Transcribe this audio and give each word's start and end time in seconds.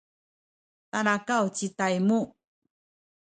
talakaw 0.89 1.45
ci 1.55 1.67
Taymu 1.77 2.19